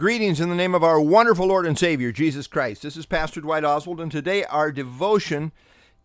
Greetings 0.00 0.40
in 0.40 0.48
the 0.48 0.54
name 0.54 0.74
of 0.74 0.82
our 0.82 0.98
wonderful 0.98 1.48
Lord 1.48 1.66
and 1.66 1.78
Savior, 1.78 2.10
Jesus 2.10 2.46
Christ. 2.46 2.80
This 2.80 2.96
is 2.96 3.04
Pastor 3.04 3.42
Dwight 3.42 3.64
Oswald, 3.64 4.00
and 4.00 4.10
today 4.10 4.44
our 4.44 4.72
devotion 4.72 5.52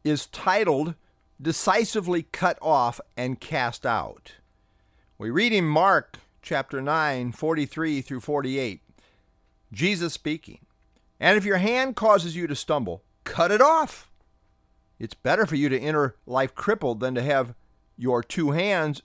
is 0.03 0.27
titled 0.27 0.95
Decisively 1.41 2.23
Cut 2.23 2.57
Off 2.61 2.99
and 3.15 3.39
Cast 3.39 3.85
Out. 3.85 4.33
We 5.17 5.29
read 5.29 5.53
in 5.53 5.63
Mark 5.63 6.17
chapter 6.41 6.81
9, 6.81 7.31
43 7.31 8.01
through 8.01 8.19
48, 8.19 8.81
Jesus 9.71 10.11
speaking, 10.11 10.59
And 11.17 11.37
if 11.37 11.45
your 11.45 11.59
hand 11.59 11.95
causes 11.95 12.35
you 12.35 12.47
to 12.47 12.55
stumble, 12.55 13.01
cut 13.23 13.49
it 13.49 13.61
off. 13.61 14.11
It's 14.99 15.13
better 15.13 15.45
for 15.45 15.55
you 15.55 15.69
to 15.69 15.79
enter 15.79 16.17
life 16.25 16.53
crippled 16.53 16.99
than 16.99 17.15
to 17.15 17.21
have 17.21 17.55
your 17.97 18.21
two 18.21 18.51
hands 18.51 19.03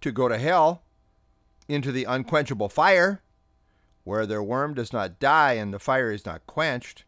to 0.00 0.10
go 0.10 0.28
to 0.28 0.36
hell, 0.36 0.82
into 1.68 1.92
the 1.92 2.02
unquenchable 2.02 2.68
fire 2.68 3.22
where 4.06 4.24
their 4.24 4.42
worm 4.42 4.72
does 4.72 4.92
not 4.92 5.18
die 5.18 5.54
and 5.54 5.74
the 5.74 5.80
fire 5.80 6.12
is 6.12 6.24
not 6.24 6.46
quenched. 6.46 7.04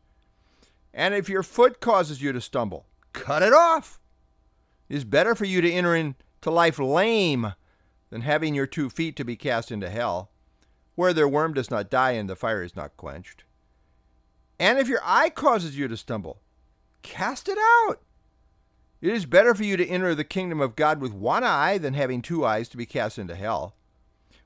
And 0.93 1.15
if 1.15 1.29
your 1.29 1.45
foot 1.45 1.79
causes 1.79 2.21
you 2.21 2.33
to 2.33 2.41
stumble, 2.41 2.87
cut 3.13 3.41
it 3.41 3.53
off. 3.53 4.01
It 4.89 4.97
is 4.97 5.05
better 5.05 5.37
for 5.37 5.45
you 5.45 5.61
to 5.61 5.71
enter 5.71 5.95
into 5.95 6.17
life 6.45 6.81
lame 6.81 7.53
than 8.11 8.23
having 8.23 8.53
your 8.53 8.67
two 8.67 8.91
feet 8.91 9.15
to 9.15 9.25
be 9.25 9.37
cast 9.37 9.71
into 9.71 9.89
hell, 9.89 10.33
where 10.97 11.13
their 11.13 11.29
worm 11.29 11.55
does 11.55 11.71
not 11.71 11.89
die 11.89 12.13
and 12.13 12.29
the 12.29 12.35
fire 12.35 12.65
is 12.65 12.75
not 12.75 12.97
quenched. 12.97 13.45
And 14.59 14.77
if 14.81 14.89
your 14.89 15.01
eye 15.05 15.31
causes 15.31 15.79
you 15.79 15.87
to 15.87 15.97
stumble, 15.97 16.41
cast 17.03 17.49
it 17.49 17.59
out. 17.87 18.01
It 19.01 19.13
is 19.13 19.25
better 19.25 19.55
for 19.55 19.63
you 19.63 19.77
to 19.77 19.87
enter 19.87 20.17
the 20.17 20.25
kingdom 20.25 20.61
of 20.61 20.75
God 20.75 21.01
with 21.01 21.13
one 21.13 21.45
eye 21.45 21.79
than 21.79 21.95
having 21.95 22.23
two 22.23 22.45
eyes 22.45 22.69
to 22.71 22.77
be 22.77 22.87
cast 22.87 23.21
into 23.21 23.37
hell 23.37 23.77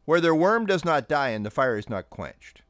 where 0.05 0.21
their 0.21 0.35
worm 0.35 0.67
does 0.67 0.85
not 0.85 1.09
die 1.09 1.31
and 1.31 1.45
the 1.45 1.51
fire 1.51 1.77
is 1.77 1.89
not 1.89 2.11
quenched. 2.11 2.63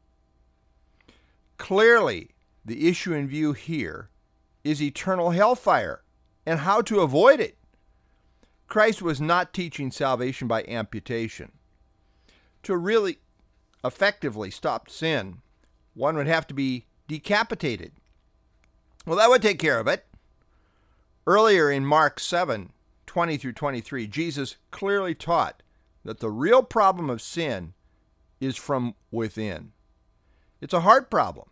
Clearly, 1.58 2.30
the 2.64 2.88
issue 2.88 3.12
in 3.12 3.28
view 3.28 3.52
here 3.52 4.10
is 4.64 4.82
eternal 4.82 5.30
hellfire 5.30 6.02
and 6.46 6.60
how 6.60 6.82
to 6.82 7.00
avoid 7.00 7.40
it. 7.40 7.56
Christ 8.68 9.02
was 9.02 9.20
not 9.20 9.52
teaching 9.52 9.90
salvation 9.90 10.48
by 10.48 10.64
amputation. 10.64 11.52
To 12.64 12.76
really 12.76 13.18
effectively 13.84 14.50
stop 14.50 14.88
sin, 14.88 15.38
one 15.94 16.16
would 16.16 16.26
have 16.26 16.46
to 16.46 16.54
be 16.54 16.86
decapitated. 17.08 17.92
Well, 19.04 19.16
that 19.16 19.28
would 19.28 19.42
take 19.42 19.58
care 19.58 19.78
of 19.78 19.88
it. 19.88 20.06
Earlier 21.26 21.70
in 21.70 21.84
Mark 21.84 22.18
7 22.18 22.72
20 23.06 23.36
through 23.36 23.52
23, 23.52 24.06
Jesus 24.06 24.56
clearly 24.70 25.14
taught 25.14 25.61
that 26.04 26.20
the 26.20 26.30
real 26.30 26.62
problem 26.62 27.10
of 27.10 27.22
sin 27.22 27.74
is 28.40 28.56
from 28.56 28.94
within. 29.10 29.72
It's 30.60 30.74
a 30.74 30.80
heart 30.80 31.10
problem. 31.10 31.48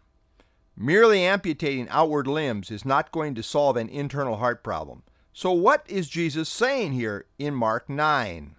Merely 0.77 1.23
amputating 1.23 1.89
outward 1.89 2.27
limbs 2.27 2.71
is 2.71 2.85
not 2.85 3.13
going 3.13 3.35
to 3.35 3.43
solve 3.43 3.77
an 3.77 3.89
internal 3.89 4.37
heart 4.37 4.65
problem. 4.65 5.03
So, 5.33 5.53
what 5.53 5.85
is 5.89 6.09
Jesus 6.09 6.49
saying 6.49 6.93
here 6.93 7.27
in 7.39 7.55
Mark 7.55 7.89
9? 7.89 8.57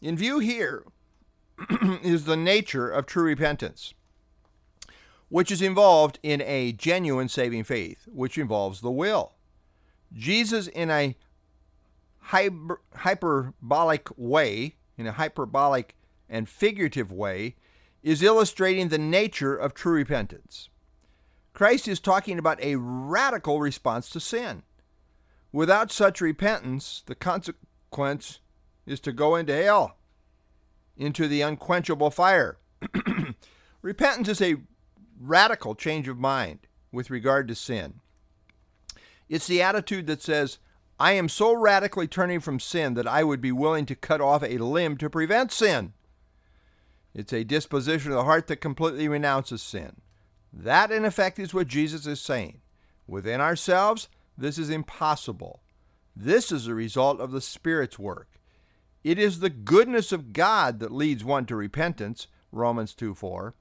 In 0.00 0.16
view 0.16 0.38
here 0.38 0.84
is 2.02 2.24
the 2.24 2.36
nature 2.36 2.88
of 2.88 3.06
true 3.06 3.24
repentance, 3.24 3.94
which 5.28 5.50
is 5.50 5.60
involved 5.60 6.18
in 6.22 6.40
a 6.42 6.72
genuine 6.72 7.28
saving 7.28 7.64
faith, 7.64 8.06
which 8.06 8.38
involves 8.38 8.80
the 8.80 8.90
will. 8.90 9.32
Jesus, 10.12 10.68
in 10.68 10.90
a 10.90 11.16
hyper, 12.28 12.80
hyperbolic 12.94 14.08
way, 14.16 14.74
in 14.98 15.06
a 15.06 15.12
hyperbolic 15.12 15.94
and 16.28 16.48
figurative 16.48 17.10
way, 17.10 17.56
is 18.02 18.22
illustrating 18.22 18.88
the 18.88 18.98
nature 18.98 19.56
of 19.56 19.72
true 19.72 19.94
repentance. 19.94 20.68
Christ 21.54 21.88
is 21.88 22.00
talking 22.00 22.38
about 22.38 22.62
a 22.62 22.76
radical 22.76 23.60
response 23.60 24.10
to 24.10 24.20
sin. 24.20 24.62
Without 25.52 25.90
such 25.90 26.20
repentance, 26.20 27.02
the 27.06 27.14
consequence 27.14 28.40
is 28.86 29.00
to 29.00 29.12
go 29.12 29.34
into 29.34 29.54
hell, 29.54 29.96
into 30.96 31.28
the 31.28 31.40
unquenchable 31.40 32.10
fire. 32.10 32.58
repentance 33.82 34.28
is 34.28 34.42
a 34.42 34.56
radical 35.18 35.74
change 35.74 36.08
of 36.08 36.18
mind 36.18 36.60
with 36.92 37.10
regard 37.10 37.48
to 37.48 37.54
sin. 37.54 38.00
It's 39.30 39.46
the 39.46 39.62
attitude 39.62 40.06
that 40.06 40.22
says, 40.22 40.58
I 41.00 41.12
am 41.12 41.28
so 41.28 41.54
radically 41.54 42.08
turning 42.08 42.40
from 42.40 42.58
sin 42.58 42.94
that 42.94 43.06
I 43.06 43.22
would 43.22 43.40
be 43.40 43.52
willing 43.52 43.86
to 43.86 43.94
cut 43.94 44.20
off 44.20 44.42
a 44.42 44.58
limb 44.58 44.96
to 44.96 45.08
prevent 45.08 45.52
sin. 45.52 45.92
It's 47.14 47.32
a 47.32 47.44
disposition 47.44 48.10
of 48.10 48.16
the 48.16 48.24
heart 48.24 48.48
that 48.48 48.56
completely 48.56 49.08
renounces 49.08 49.62
sin. 49.62 50.00
That, 50.52 50.90
in 50.90 51.04
effect, 51.04 51.38
is 51.38 51.54
what 51.54 51.68
Jesus 51.68 52.06
is 52.06 52.20
saying. 52.20 52.60
Within 53.06 53.40
ourselves, 53.40 54.08
this 54.36 54.58
is 54.58 54.70
impossible. 54.70 55.62
This 56.16 56.50
is 56.50 56.66
a 56.66 56.74
result 56.74 57.20
of 57.20 57.30
the 57.30 57.40
Spirit's 57.40 57.98
work. 57.98 58.28
It 59.04 59.18
is 59.18 59.38
the 59.38 59.50
goodness 59.50 60.10
of 60.10 60.32
God 60.32 60.80
that 60.80 60.92
leads 60.92 61.24
one 61.24 61.46
to 61.46 61.56
repentance, 61.56 62.26
Romans 62.50 62.94
2 62.94 63.14
4. 63.14 63.54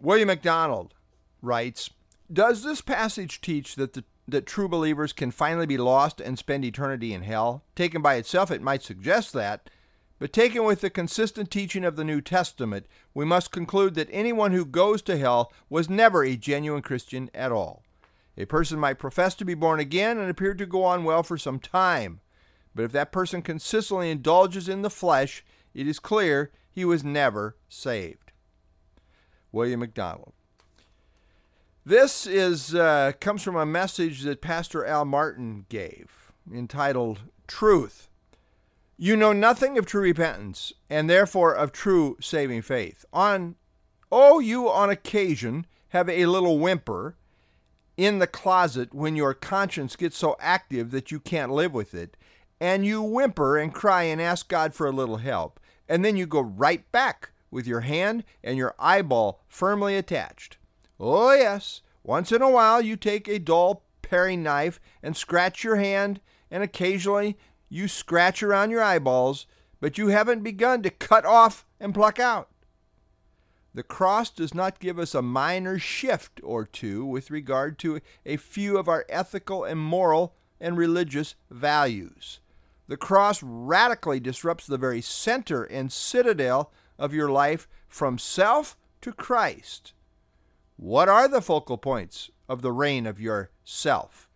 William 0.00 0.26
MacDonald 0.26 0.94
writes 1.40 1.90
Does 2.32 2.64
this 2.64 2.80
passage 2.80 3.40
teach 3.40 3.76
that 3.76 3.92
the 3.92 4.04
that 4.26 4.46
true 4.46 4.68
believers 4.68 5.12
can 5.12 5.30
finally 5.30 5.66
be 5.66 5.76
lost 5.76 6.20
and 6.20 6.38
spend 6.38 6.64
eternity 6.64 7.12
in 7.12 7.22
hell. 7.22 7.64
Taken 7.74 8.02
by 8.02 8.14
itself, 8.14 8.50
it 8.50 8.62
might 8.62 8.82
suggest 8.82 9.32
that, 9.32 9.68
but 10.18 10.32
taken 10.32 10.64
with 10.64 10.80
the 10.80 10.90
consistent 10.90 11.50
teaching 11.50 11.84
of 11.84 11.96
the 11.96 12.04
New 12.04 12.20
Testament, 12.20 12.86
we 13.12 13.24
must 13.24 13.50
conclude 13.50 13.94
that 13.96 14.08
anyone 14.12 14.52
who 14.52 14.64
goes 14.64 15.02
to 15.02 15.18
hell 15.18 15.52
was 15.68 15.90
never 15.90 16.22
a 16.22 16.36
genuine 16.36 16.82
Christian 16.82 17.28
at 17.34 17.50
all. 17.50 17.82
A 18.36 18.44
person 18.44 18.78
might 18.78 19.00
profess 19.00 19.34
to 19.34 19.44
be 19.44 19.54
born 19.54 19.80
again 19.80 20.18
and 20.18 20.30
appear 20.30 20.54
to 20.54 20.64
go 20.64 20.84
on 20.84 21.02
well 21.04 21.22
for 21.22 21.36
some 21.36 21.58
time, 21.58 22.20
but 22.74 22.84
if 22.84 22.92
that 22.92 23.12
person 23.12 23.42
consistently 23.42 24.10
indulges 24.10 24.68
in 24.68 24.82
the 24.82 24.90
flesh, 24.90 25.44
it 25.74 25.88
is 25.88 25.98
clear 25.98 26.52
he 26.70 26.84
was 26.84 27.02
never 27.02 27.56
saved. 27.68 28.32
William 29.50 29.80
MacDonald. 29.80 30.32
This 31.84 32.28
is 32.28 32.76
uh, 32.76 33.10
comes 33.18 33.42
from 33.42 33.56
a 33.56 33.66
message 33.66 34.22
that 34.22 34.40
Pastor 34.40 34.86
Al 34.86 35.04
Martin 35.04 35.66
gave, 35.68 36.32
entitled 36.54 37.22
"Truth." 37.48 38.08
You 38.96 39.16
know 39.16 39.32
nothing 39.32 39.76
of 39.76 39.84
true 39.84 40.02
repentance, 40.02 40.72
and 40.88 41.10
therefore 41.10 41.52
of 41.52 41.72
true 41.72 42.18
saving 42.20 42.62
faith. 42.62 43.04
On, 43.12 43.56
oh, 44.12 44.38
you 44.38 44.70
on 44.70 44.90
occasion 44.90 45.66
have 45.88 46.08
a 46.08 46.26
little 46.26 46.60
whimper 46.60 47.16
in 47.96 48.20
the 48.20 48.28
closet 48.28 48.94
when 48.94 49.16
your 49.16 49.34
conscience 49.34 49.96
gets 49.96 50.16
so 50.16 50.36
active 50.38 50.92
that 50.92 51.10
you 51.10 51.18
can't 51.18 51.50
live 51.50 51.74
with 51.74 51.94
it, 51.94 52.16
and 52.60 52.86
you 52.86 53.02
whimper 53.02 53.58
and 53.58 53.74
cry 53.74 54.04
and 54.04 54.22
ask 54.22 54.46
God 54.46 54.72
for 54.72 54.86
a 54.86 54.92
little 54.92 55.16
help, 55.16 55.58
and 55.88 56.04
then 56.04 56.16
you 56.16 56.26
go 56.26 56.42
right 56.42 56.90
back 56.92 57.30
with 57.50 57.66
your 57.66 57.80
hand 57.80 58.22
and 58.44 58.56
your 58.56 58.76
eyeball 58.78 59.40
firmly 59.48 59.96
attached. 59.96 60.58
Oh, 61.04 61.32
yes, 61.32 61.82
once 62.04 62.30
in 62.30 62.42
a 62.42 62.48
while 62.48 62.80
you 62.80 62.94
take 62.94 63.26
a 63.26 63.40
dull 63.40 63.82
paring 64.02 64.44
knife 64.44 64.78
and 65.02 65.16
scratch 65.16 65.64
your 65.64 65.74
hand, 65.74 66.20
and 66.48 66.62
occasionally 66.62 67.36
you 67.68 67.88
scratch 67.88 68.40
around 68.40 68.70
your 68.70 68.84
eyeballs, 68.84 69.46
but 69.80 69.98
you 69.98 70.08
haven't 70.08 70.44
begun 70.44 70.80
to 70.82 70.90
cut 70.90 71.24
off 71.24 71.66
and 71.80 71.92
pluck 71.92 72.20
out. 72.20 72.50
The 73.74 73.82
cross 73.82 74.30
does 74.30 74.54
not 74.54 74.78
give 74.78 74.96
us 74.96 75.12
a 75.12 75.22
minor 75.22 75.76
shift 75.76 76.40
or 76.44 76.64
two 76.64 77.04
with 77.04 77.32
regard 77.32 77.80
to 77.80 78.00
a 78.24 78.36
few 78.36 78.78
of 78.78 78.88
our 78.88 79.04
ethical 79.08 79.64
and 79.64 79.80
moral 79.80 80.36
and 80.60 80.76
religious 80.76 81.34
values. 81.50 82.38
The 82.86 82.96
cross 82.96 83.42
radically 83.42 84.20
disrupts 84.20 84.68
the 84.68 84.78
very 84.78 85.00
center 85.00 85.64
and 85.64 85.90
citadel 85.90 86.70
of 86.96 87.12
your 87.12 87.28
life 87.28 87.66
from 87.88 88.18
self 88.18 88.76
to 89.00 89.10
Christ. 89.10 89.94
What 90.82 91.08
are 91.08 91.28
the 91.28 91.40
focal 91.40 91.78
points 91.78 92.28
of 92.48 92.60
the 92.60 92.72
reign 92.72 93.06
of 93.06 93.20
your 93.20 93.50
self? 93.62 94.28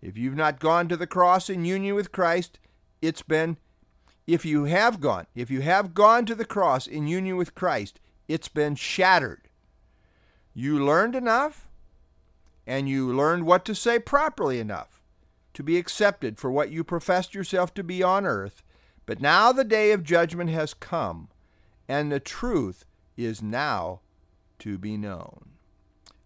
If 0.00 0.16
you've 0.16 0.36
not 0.36 0.60
gone 0.60 0.86
to 0.86 0.96
the 0.96 1.04
cross 1.04 1.50
in 1.50 1.64
union 1.64 1.96
with 1.96 2.12
Christ, 2.12 2.60
it's 3.02 3.22
been 3.22 3.56
if 4.24 4.44
you 4.44 4.66
have 4.66 5.00
gone, 5.00 5.26
if 5.34 5.50
you 5.50 5.62
have 5.62 5.92
gone 5.92 6.26
to 6.26 6.36
the 6.36 6.44
cross 6.44 6.86
in 6.86 7.08
union 7.08 7.36
with 7.36 7.56
Christ, 7.56 7.98
it's 8.28 8.46
been 8.46 8.76
shattered. 8.76 9.48
You 10.54 10.78
learned 10.78 11.16
enough 11.16 11.68
and 12.68 12.88
you 12.88 13.12
learned 13.12 13.44
what 13.44 13.64
to 13.64 13.74
say 13.74 13.98
properly 13.98 14.60
enough 14.60 15.02
to 15.54 15.64
be 15.64 15.76
accepted 15.76 16.38
for 16.38 16.52
what 16.52 16.70
you 16.70 16.84
professed 16.84 17.34
yourself 17.34 17.74
to 17.74 17.82
be 17.82 18.00
on 18.00 18.24
earth. 18.24 18.62
But 19.06 19.20
now 19.20 19.50
the 19.50 19.64
day 19.64 19.90
of 19.90 20.04
judgment 20.04 20.50
has 20.50 20.72
come, 20.72 21.30
and 21.88 22.12
the 22.12 22.20
truth 22.20 22.84
is 23.16 23.42
now 23.42 24.02
to 24.60 24.78
be 24.78 24.96
known. 24.96 25.50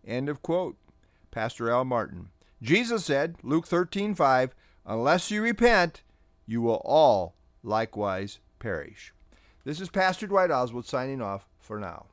End 0.07 0.29
of 0.29 0.43
quote. 0.43 0.77
Pastor 1.31 1.71
Al 1.71 1.85
Martin. 1.85 2.29
Jesus 2.63 3.05
said, 3.05 3.37
Luke 3.43 3.67
13, 3.67 4.15
5, 4.15 4.55
unless 4.87 5.31
you 5.31 5.43
repent, 5.43 6.03
you 6.47 6.63
will 6.63 6.83
all 6.85 7.35
likewise 7.63 8.39
perish. 8.59 9.13
This 9.65 9.81
is 9.81 9.89
Pastor 9.89 10.27
Dwight 10.27 10.51
Oswald 10.51 10.87
signing 10.87 11.21
off 11.21 11.49
for 11.59 11.79
now. 11.79 12.07